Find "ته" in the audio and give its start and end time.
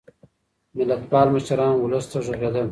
2.11-2.17